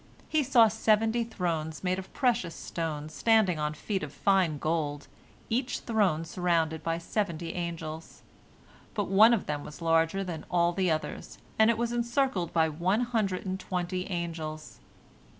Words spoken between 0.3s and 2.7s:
saw seventy thrones made of precious